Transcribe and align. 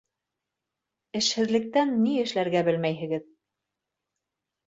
Эшһеҙлектән 1.19 1.93
ни 2.05 2.15
эшләргә 2.21 2.63
белмәйһегеҙ. 2.69 3.27